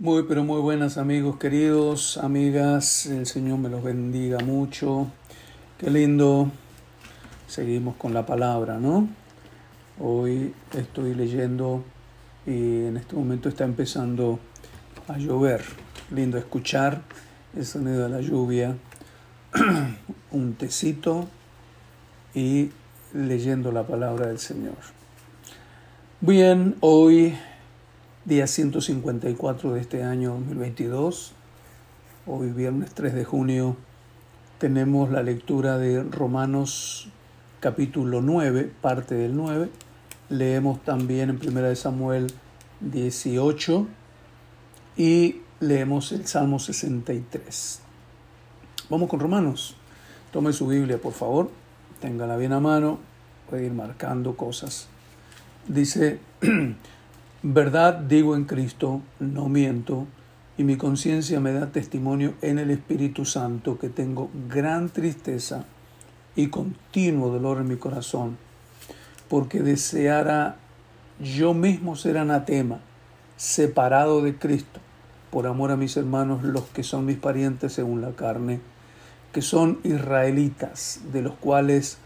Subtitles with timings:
[0.00, 5.08] Muy, pero muy buenas amigos queridos, amigas, el Señor me los bendiga mucho.
[5.76, 6.50] Qué lindo.
[7.46, 9.10] Seguimos con la palabra, ¿no?
[9.98, 11.84] Hoy estoy leyendo
[12.46, 14.38] y en este momento está empezando
[15.06, 15.62] a llover.
[16.10, 17.02] Lindo escuchar
[17.54, 18.78] el sonido de la lluvia,
[20.30, 21.28] un tecito
[22.34, 22.70] y
[23.12, 24.78] leyendo la palabra del Señor.
[26.22, 27.34] Bien, hoy
[28.24, 31.32] día 154 de este año 2022.
[32.26, 33.76] Hoy viernes 3 de junio
[34.58, 37.08] tenemos la lectura de Romanos
[37.60, 39.70] capítulo 9, parte del 9.
[40.28, 42.26] Leemos también en 1 de Samuel
[42.80, 43.86] 18
[44.98, 47.80] y leemos el Salmo 63.
[48.90, 49.76] Vamos con Romanos.
[50.30, 51.50] Tome su Biblia, por favor.
[52.00, 52.98] Téngala bien a mano.
[53.48, 54.88] Puede ir marcando cosas.
[55.66, 56.20] Dice
[57.42, 60.06] Verdad digo en Cristo, no miento,
[60.58, 65.64] y mi conciencia me da testimonio en el Espíritu Santo que tengo gran tristeza
[66.36, 68.36] y continuo dolor en mi corazón,
[69.30, 70.56] porque deseara
[71.18, 72.80] yo mismo ser anatema,
[73.38, 74.78] separado de Cristo,
[75.30, 78.60] por amor a mis hermanos, los que son mis parientes según la carne,
[79.32, 81.96] que son israelitas, de los cuales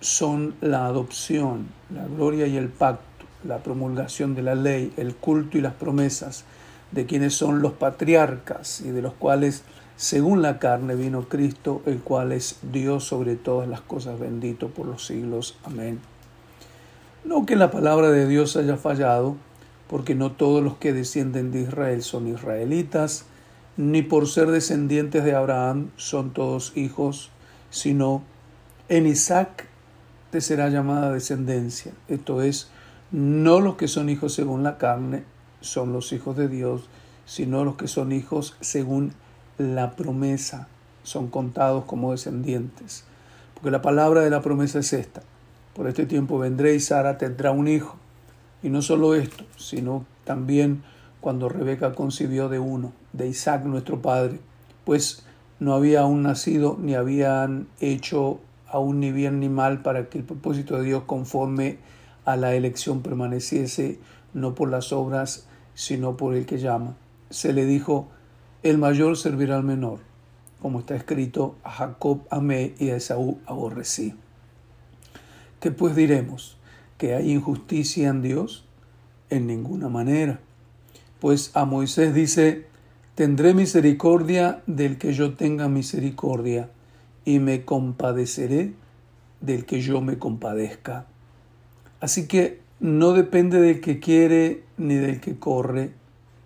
[0.00, 3.15] son la adopción, la gloria y el pacto
[3.46, 6.44] la promulgación de la ley, el culto y las promesas
[6.92, 9.62] de quienes son los patriarcas y de los cuales,
[9.96, 14.86] según la carne, vino Cristo, el cual es Dios sobre todas las cosas, bendito por
[14.86, 15.58] los siglos.
[15.64, 16.00] Amén.
[17.24, 19.36] No que la palabra de Dios haya fallado,
[19.88, 23.24] porque no todos los que descienden de Israel son israelitas,
[23.76, 27.30] ni por ser descendientes de Abraham son todos hijos,
[27.70, 28.22] sino
[28.88, 29.66] en Isaac
[30.30, 32.70] te será llamada descendencia, esto es,
[33.16, 35.24] no los que son hijos según la carne
[35.62, 36.82] son los hijos de Dios,
[37.24, 39.12] sino los que son hijos según
[39.56, 40.68] la promesa,
[41.02, 43.04] son contados como descendientes.
[43.54, 45.22] Porque la palabra de la promesa es esta.
[45.74, 47.96] Por este tiempo vendré y Sara tendrá un hijo.
[48.62, 50.82] Y no solo esto, sino también
[51.22, 54.40] cuando Rebeca concibió de uno, de Isaac nuestro padre,
[54.84, 55.24] pues
[55.58, 60.24] no había aún nacido ni habían hecho aún ni bien ni mal para que el
[60.24, 61.78] propósito de Dios conforme
[62.26, 63.98] a la elección permaneciese
[64.34, 66.94] no por las obras, sino por el que llama.
[67.30, 68.08] Se le dijo,
[68.62, 70.00] el mayor servirá al menor,
[70.60, 74.14] como está escrito, a Jacob amé y a Esaú aborrecí.
[75.60, 76.58] ¿Qué pues diremos?
[76.98, 78.66] ¿Que hay injusticia en Dios?
[79.30, 80.40] En ninguna manera.
[81.20, 82.66] Pues a Moisés dice,
[83.14, 86.70] tendré misericordia del que yo tenga misericordia,
[87.24, 88.74] y me compadeceré
[89.40, 91.06] del que yo me compadezca.
[92.00, 95.92] Así que no depende del que quiere ni del que corre,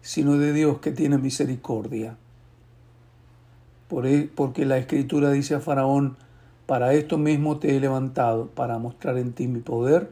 [0.00, 2.16] sino de Dios que tiene misericordia.
[4.04, 6.16] E, porque la escritura dice a Faraón,
[6.66, 10.10] para esto mismo te he levantado, para mostrar en ti mi poder,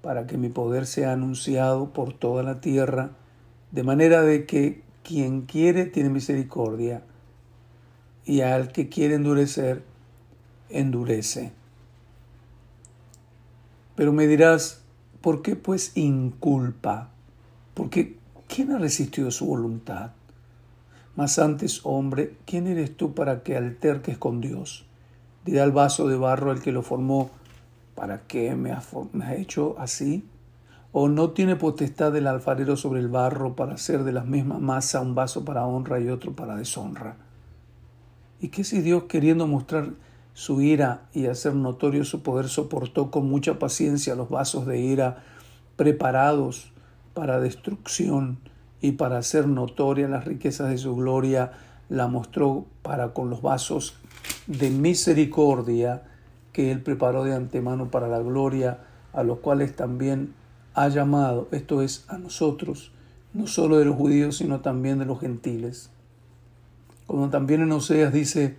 [0.00, 3.10] para que mi poder sea anunciado por toda la tierra,
[3.72, 7.02] de manera de que quien quiere tiene misericordia,
[8.24, 9.82] y al que quiere endurecer,
[10.70, 11.52] endurece.
[13.94, 14.82] Pero me dirás,
[15.20, 17.10] ¿por qué pues inculpa?
[17.74, 18.16] Porque
[18.48, 20.12] ¿quién ha resistido su voluntad?
[21.14, 24.86] Mas antes, hombre, ¿quién eres tú para que alterques con Dios?
[25.44, 27.30] Dirá el vaso de barro el que lo formó,
[27.94, 28.88] ¿para qué me has,
[29.36, 30.24] hecho así?
[30.92, 35.00] ¿O no tiene potestad el alfarero sobre el barro para hacer de la misma masa
[35.00, 37.16] un vaso para honra y otro para deshonra?
[38.40, 39.90] ¿Y qué si Dios, queriendo mostrar
[40.34, 45.22] su ira y hacer notorio su poder, soportó con mucha paciencia los vasos de ira
[45.76, 46.72] preparados
[47.14, 48.38] para destrucción
[48.80, 51.52] y para hacer notoria las riquezas de su gloria,
[51.88, 53.94] la mostró para con los vasos
[54.46, 56.02] de misericordia
[56.52, 58.78] que él preparó de antemano para la gloria,
[59.12, 60.34] a los cuales también
[60.74, 62.92] ha llamado, esto es, a nosotros,
[63.34, 65.90] no solo de los judíos, sino también de los gentiles.
[67.06, 68.56] Como también en Oseas dice,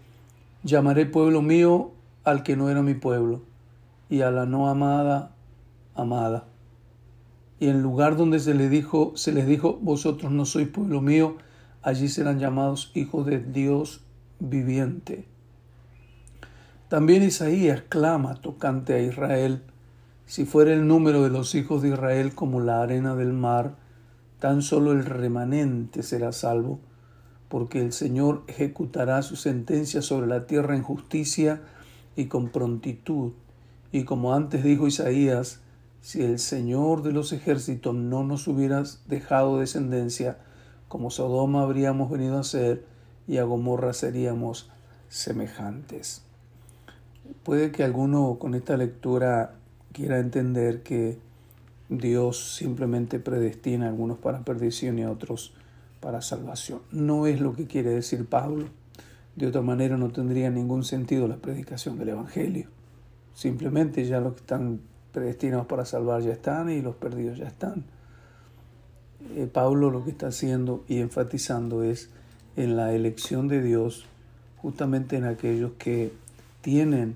[0.65, 1.92] Llamaré pueblo mío
[2.24, 3.44] al que no era mi pueblo,
[4.10, 5.36] y a la no amada,
[5.94, 6.45] amada.
[7.60, 11.36] Y en lugar donde se les dijo, se les dijo, vosotros no sois pueblo mío,
[11.81, 14.06] allí serán llamados hijos de Dios
[14.39, 15.27] viviente.
[16.88, 19.63] También Isaías clama tocante a Israel,
[20.25, 23.75] si fuera el número de los hijos de Israel como la arena del mar,
[24.39, 26.80] tan solo el remanente será salvo
[27.53, 31.61] porque el Señor ejecutará su sentencia sobre la tierra en justicia
[32.15, 33.33] y con prontitud.
[33.91, 35.59] Y como antes dijo Isaías,
[36.01, 40.39] si el Señor de los ejércitos no nos hubiera dejado descendencia,
[40.88, 42.85] como Sodoma habríamos venido a ser
[43.27, 44.71] y a Gomorra seríamos
[45.07, 46.23] semejantes.
[47.44, 49.53] Puede que alguno con esta lectura
[49.91, 51.19] quiera entender que
[51.88, 55.53] Dios simplemente predestina a algunos para perdición y a otros
[56.03, 56.81] para salvación.
[56.91, 58.65] No es lo que quiere decir Pablo.
[59.38, 62.67] De otra manera no tendría ningún sentido la predicación del Evangelio.
[63.33, 64.81] Simplemente ya los que están
[65.13, 67.85] predestinados para salvar ya están y los perdidos ya están.
[69.35, 72.09] Eh, Pablo lo que está haciendo y enfatizando es
[72.57, 74.06] en la elección de Dios,
[74.57, 76.11] justamente en aquellos que
[76.61, 77.15] tienen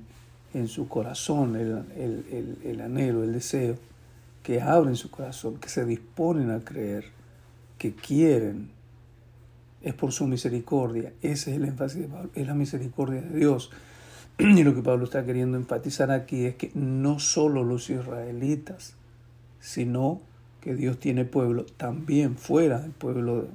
[0.53, 3.75] en su corazón el, anhelo, el deseo,
[4.43, 7.05] que abren su corazón, que se disponen a creer,
[7.77, 8.76] que quieren,
[9.81, 11.13] es por su misericordia.
[11.21, 13.71] Ese es el énfasis de Pablo, es la misericordia de Dios.
[14.39, 18.93] Y lo que Pablo está queriendo enfatizar aquí es que no solo los israelitas,
[19.59, 20.21] sino
[20.61, 23.47] que Dios tiene pueblo también fuera del pueblo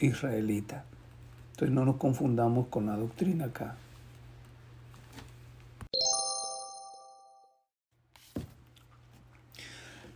[0.00, 0.84] israelita.
[1.52, 3.76] Entonces no nos confundamos con la doctrina acá.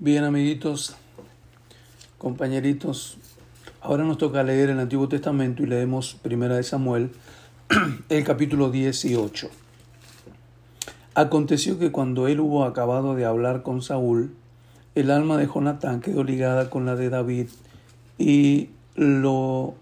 [0.00, 0.96] Bien, amiguitos,
[2.18, 3.18] compañeritos,
[3.88, 7.10] ahora nos toca leer el Antiguo Testamento y leemos Primera de Samuel,
[8.10, 9.48] el capítulo 18.
[11.14, 14.34] Aconteció que cuando él hubo acabado de hablar con Saúl,
[14.94, 17.48] el alma de Jonatán quedó ligada con la de David
[18.18, 19.74] y lo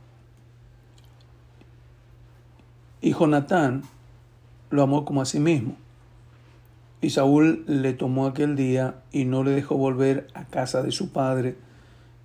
[3.01, 3.83] y Jonatán
[4.71, 5.75] lo amó como a sí mismo.
[7.01, 11.11] Y Saúl le tomó aquel día y no le dejó volver a casa de su
[11.11, 11.57] padre.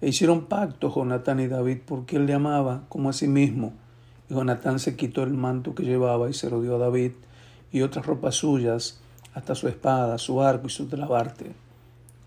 [0.02, 3.74] E hicieron pacto Jonatán y David porque él le amaba como a sí mismo.
[4.30, 7.12] Y Jonatán se quitó el manto que llevaba y se lo dio a David
[7.72, 9.00] y otras ropas suyas,
[9.34, 11.52] hasta su espada, su arco y su trabarte.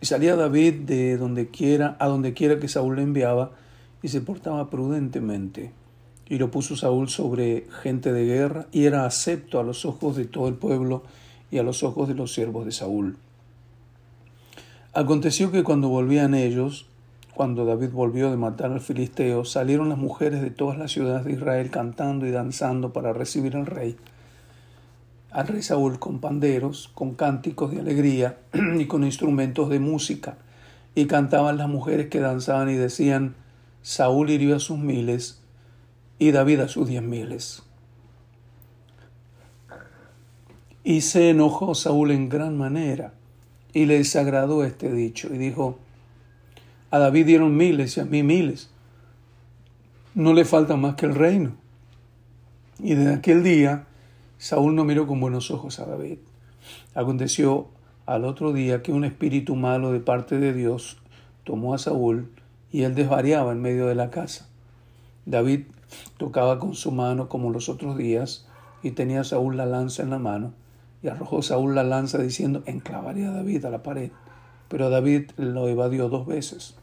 [0.01, 3.53] Y salía David de donde quiera, a donde quiera que Saúl le enviaba,
[4.03, 5.73] y se portaba prudentemente.
[6.29, 10.25] Y lo puso Saúl sobre gente de guerra, y era acepto a los ojos de
[10.25, 11.03] todo el pueblo
[11.51, 13.17] y a los ojos de los siervos de Saúl.
[14.93, 16.87] Aconteció que cuando volvían ellos,
[17.35, 21.33] cuando David volvió de matar al filisteo, salieron las mujeres de todas las ciudades de
[21.33, 23.97] Israel cantando y danzando para recibir al rey
[25.35, 28.39] al rey Saúl con panderos, con cánticos de alegría
[28.79, 30.39] y con instrumentos de música.
[30.95, 33.35] Y cantaban las mujeres que danzaban y decían,
[33.83, 35.43] Saúl hirió a sus miles
[36.21, 37.65] y David a sus diez miles.
[40.85, 43.13] Y se enojó Saúl en gran manera
[43.73, 45.81] y le desagradó este dicho y dijo,
[46.95, 48.71] a David dieron miles y a mí miles.
[50.15, 51.57] No le falta más que el reino.
[52.79, 53.87] Y desde aquel día
[54.39, 56.19] Saúl no miró con buenos ojos a David.
[56.95, 57.67] Aconteció
[58.07, 60.99] al otro día que un espíritu malo de parte de Dios
[61.43, 62.31] tomó a Saúl
[62.71, 64.47] y él desvariaba en medio de la casa.
[65.27, 65.63] David
[66.17, 68.47] tocaba con su mano como los otros días
[68.85, 70.53] y tenía Saúl la lanza en la mano
[71.03, 74.13] y arrojó Saúl la lanza diciendo enclavaría a David a la pared.
[74.69, 76.77] Pero David lo evadió dos veces.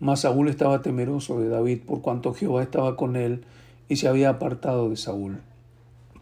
[0.00, 3.44] Mas Saúl estaba temeroso de David por cuanto Jehová estaba con él
[3.88, 5.40] y se había apartado de Saúl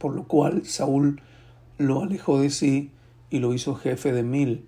[0.03, 1.21] por lo cual Saúl
[1.79, 2.91] lo alejó de sí
[3.31, 4.67] y lo hizo jefe de mil,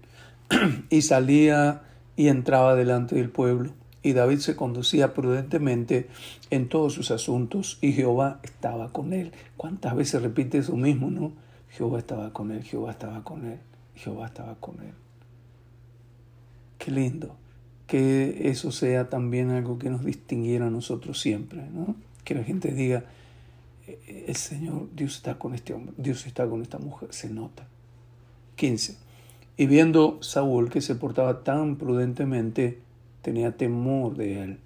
[0.90, 1.82] y salía
[2.14, 3.73] y entraba delante del pueblo.
[4.04, 6.08] Y David se conducía prudentemente
[6.50, 9.32] en todos sus asuntos, y Jehová estaba con él.
[9.56, 11.32] ¿Cuántas veces repite eso mismo, no?
[11.70, 13.58] Jehová estaba con él, Jehová estaba con él,
[13.96, 14.94] Jehová estaba con él.
[16.78, 17.34] Qué lindo
[17.87, 21.95] que eso sea también algo que nos distinguiera a nosotros siempre, ¿no?
[22.25, 23.05] Que la gente diga,
[23.87, 27.67] eh, el Señor, Dios está con este hombre, Dios está con esta mujer, se nota.
[28.57, 28.97] 15.
[29.57, 32.79] Y viendo Saúl que se portaba tan prudentemente,
[33.23, 34.59] tenía temor de él.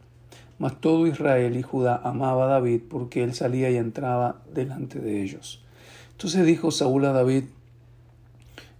[0.59, 5.23] Mas todo Israel y Judá amaba a David porque él salía y entraba delante de
[5.23, 5.63] ellos.
[6.13, 7.45] Entonces dijo Saúl a David,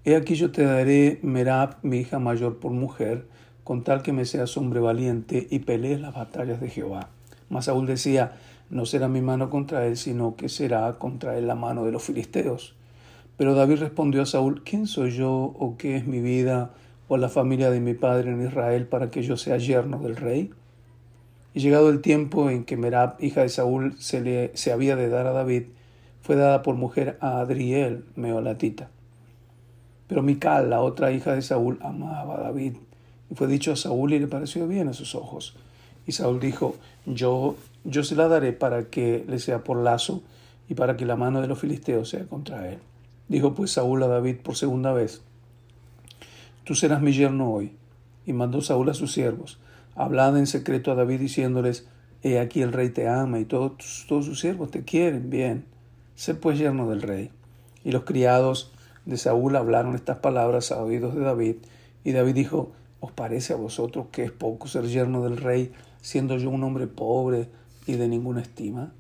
[0.05, 3.27] He aquí yo te daré Merab, mi hija mayor, por mujer,
[3.69, 7.11] con tal que me seas hombre valiente y pelees las batallas de Jehová.
[7.51, 8.33] Mas Saúl decía,
[8.71, 12.03] no será mi mano contra él, sino que será contra él la mano de los
[12.03, 12.75] filisteos.
[13.37, 16.71] Pero David respondió a Saúl, ¿quién soy yo o qué es mi vida
[17.09, 20.49] o la familia de mi padre en Israel para que yo sea yerno del rey?
[21.53, 25.11] Y llegado el tiempo en que Merab, hija de Saúl, se, le, se había de
[25.11, 25.65] dar a David,
[26.23, 28.89] fue dada por mujer a Adriel, meolatita.
[30.07, 32.77] Pero Mical, la otra hija de Saúl, amaba a David.
[33.35, 35.55] Fue dicho a Saúl y le pareció bien a sus ojos.
[36.07, 40.23] Y Saúl dijo, yo yo se la daré para que le sea por lazo
[40.69, 42.79] y para que la mano de los filisteos sea contra él.
[43.29, 45.23] Dijo pues Saúl a David por segunda vez,
[46.65, 47.73] Tú serás mi yerno hoy.
[48.27, 49.59] Y mandó Saúl a sus siervos,
[49.95, 51.89] hablad en secreto a David diciéndoles,
[52.23, 55.65] he aquí el rey te ama y todos, todos sus siervos te quieren bien.
[56.15, 57.31] Sé pues yerno del rey.
[57.85, 58.71] Y los criados
[59.07, 61.57] de Saúl hablaron estas palabras a oídos de David,
[62.05, 66.37] y David dijo, ¿os parece a vosotros que es poco ser yerno del rey, siendo
[66.37, 67.49] yo un hombre pobre
[67.87, 68.93] y de ninguna estima?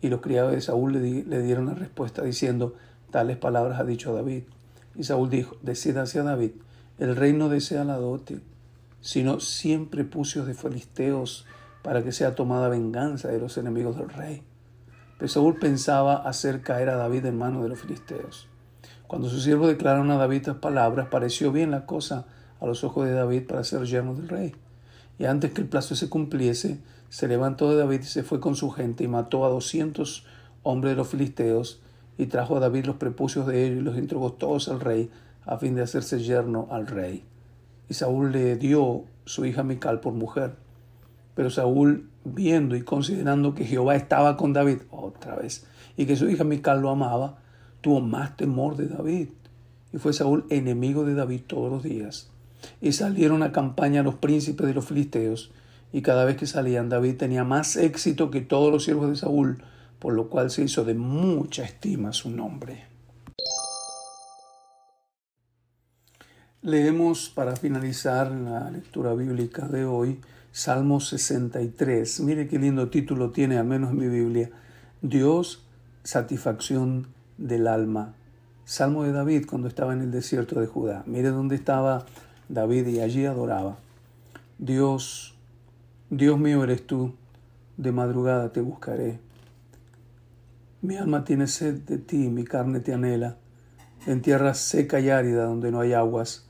[0.00, 2.74] Y los criados de Saúl le, dieron la respuesta diciendo,
[3.10, 4.42] tales palabras ha dicho David.
[4.94, 6.52] Y Saúl dijo, decida hacia David,
[6.98, 8.40] el rey no desea la dote,
[9.00, 11.46] sino siempre pucios de filisteos
[11.82, 14.42] para que sea tomada venganza de los enemigos del rey.
[15.18, 18.48] Pero Saúl pensaba hacer caer a David en manos de los filisteos.
[19.06, 22.26] Cuando sus siervos declararon a David estas palabras, pareció bien la cosa
[22.64, 24.54] a los ojos de David para ser yerno del rey.
[25.18, 26.78] Y antes que el plazo se cumpliese,
[27.08, 30.26] se levantó de David y se fue con su gente y mató a doscientos
[30.62, 31.80] hombres de los filisteos
[32.18, 35.10] y trajo a David los prepucios de ellos y los entregó todos al rey
[35.46, 37.24] a fin de hacerse yerno al rey.
[37.88, 40.56] Y Saúl le dio su hija Mical por mujer.
[41.34, 45.66] Pero Saúl, viendo y considerando que Jehová estaba con David, otra vez,
[45.96, 47.38] y que su hija Mical lo amaba,
[47.80, 49.28] tuvo más temor de David.
[49.92, 52.33] Y fue Saúl enemigo de David todos los días.
[52.80, 55.52] Y salieron a campaña los príncipes de los filisteos,
[55.92, 59.62] y cada vez que salían David tenía más éxito que todos los siervos de Saúl,
[59.98, 62.84] por lo cual se hizo de mucha estima su nombre.
[66.62, 72.20] Leemos para finalizar la lectura bíblica de hoy Salmo 63.
[72.20, 74.50] Mire qué lindo título tiene, al menos en mi Biblia.
[75.02, 75.66] Dios,
[76.04, 78.14] satisfacción del alma.
[78.64, 81.02] Salmo de David cuando estaba en el desierto de Judá.
[81.06, 82.06] Mire dónde estaba
[82.48, 83.78] David y allí adoraba.
[84.58, 85.34] Dios,
[86.10, 87.12] Dios mío eres tú,
[87.76, 89.18] de madrugada te buscaré.
[90.82, 93.36] Mi alma tiene sed de ti, mi carne te anhela,
[94.06, 96.46] en tierra seca y árida donde no hay aguas,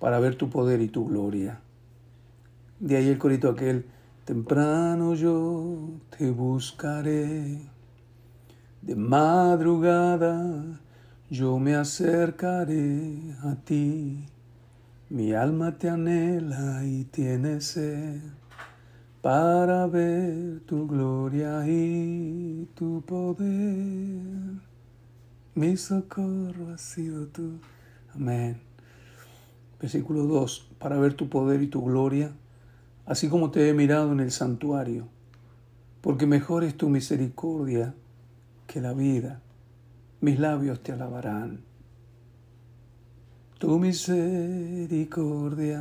[0.00, 1.60] para ver tu poder y tu gloria.
[2.80, 3.86] De ahí el corito aquel,
[4.24, 7.58] temprano yo te buscaré,
[8.82, 10.80] de madrugada
[11.30, 14.26] yo me acercaré a ti,
[15.14, 18.20] mi alma te anhela y tiene sed
[19.22, 24.58] para ver tu gloria y tu poder.
[25.54, 27.60] Mi socorro ha sido tú.
[28.12, 28.60] Amén.
[29.80, 30.72] Versículo 2.
[30.80, 32.32] Para ver tu poder y tu gloria
[33.06, 35.06] así como te he mirado en el santuario,
[36.00, 37.94] porque mejor es tu misericordia
[38.66, 39.40] que la vida.
[40.20, 41.60] Mis labios te alabarán.
[43.58, 45.80] Tu misericordia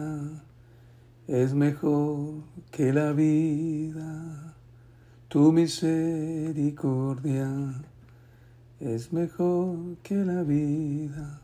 [1.28, 4.54] es mejor que la vida.
[5.28, 7.50] Tu misericordia
[8.80, 11.42] es mejor que la vida.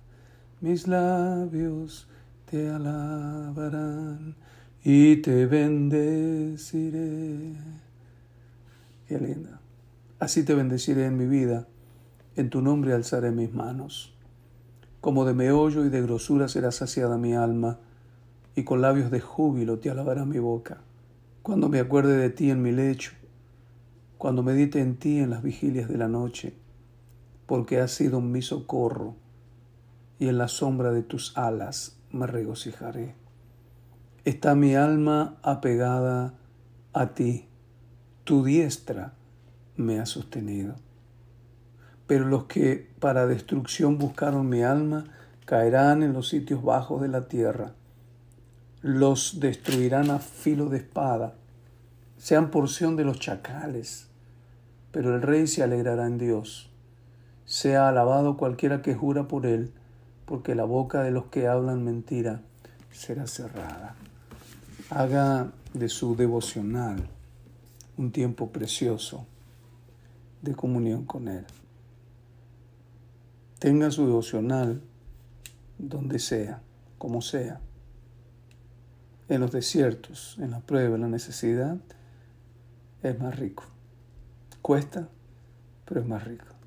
[0.61, 2.07] Mis labios
[2.45, 4.35] te alabarán
[4.83, 7.55] y te bendeciré.
[9.07, 9.59] Qué linda.
[10.19, 11.67] Así te bendeciré en mi vida,
[12.35, 14.13] en tu nombre alzaré mis manos.
[15.01, 17.79] Como de meollo y de grosura será saciada mi alma,
[18.55, 20.81] y con labios de júbilo te alabará mi boca.
[21.43, 23.11] Cuando me acuerde de ti en mi lecho,
[24.17, 26.53] cuando medite en ti en las vigilias de la noche,
[27.45, 29.15] porque has sido mi socorro,
[30.19, 33.15] y en la sombra de tus alas me regocijaré
[34.29, 36.33] está mi alma apegada
[36.93, 37.47] a ti.
[38.23, 39.13] Tu diestra
[39.75, 40.75] me ha sostenido.
[42.09, 45.05] Pero los que para destrucción buscaron mi alma
[45.45, 47.71] caerán en los sitios bajos de la tierra.
[48.81, 51.35] Los destruirán a filo de espada,
[52.17, 54.07] sean porción de los chacales.
[54.91, 56.71] Pero el rey se alegrará en Dios.
[57.45, 59.71] Sea alabado cualquiera que jura por él,
[60.25, 62.41] porque la boca de los que hablan mentira
[62.91, 63.95] será cerrada
[64.89, 67.07] haga de su devocional
[67.97, 69.27] un tiempo precioso
[70.41, 71.45] de comunión con Él.
[73.59, 74.81] Tenga su devocional
[75.77, 76.61] donde sea,
[76.97, 77.59] como sea,
[79.27, 81.77] en los desiertos, en la prueba, en la necesidad,
[83.03, 83.65] es más rico.
[84.61, 85.09] Cuesta,
[85.85, 86.58] pero es más rico.